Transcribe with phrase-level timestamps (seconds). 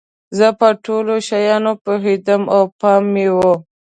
[0.37, 3.37] زه په ټولو شیانو پوهیدم او پام مې و.